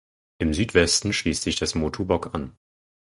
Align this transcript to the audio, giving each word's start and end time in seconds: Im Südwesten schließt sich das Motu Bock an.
Im 0.39 0.55
Südwesten 0.55 1.13
schließt 1.13 1.43
sich 1.43 1.57
das 1.57 1.75
Motu 1.75 2.05
Bock 2.05 2.33
an. 2.33 2.57